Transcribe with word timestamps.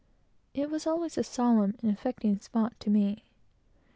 It 0.55 0.71
was 0.71 0.87
always 0.87 1.15
a 1.15 1.23
solemn 1.23 1.75
and 1.83 1.83
interesting 1.91 2.39
spot 2.39 2.73
to 2.79 2.89
me. 2.89 3.23